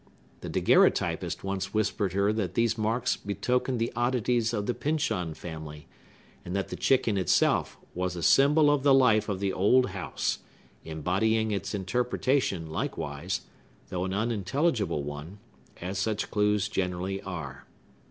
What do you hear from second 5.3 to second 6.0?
family,